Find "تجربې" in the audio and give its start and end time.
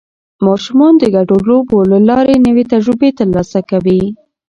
2.73-3.09